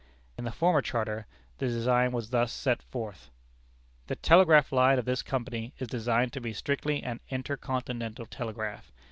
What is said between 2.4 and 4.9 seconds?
set forth: "The telegraph